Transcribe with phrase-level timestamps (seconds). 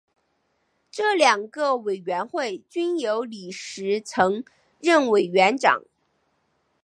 [0.89, 4.43] 这两个委员会均由李石曾
[4.79, 5.83] 任委员长。